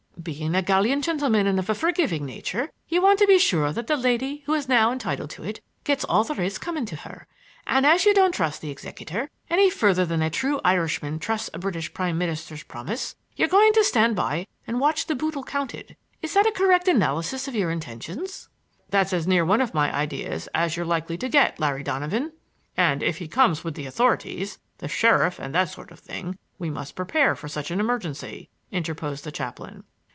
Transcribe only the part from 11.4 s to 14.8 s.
a British prime minister's promise, you're going to stand by to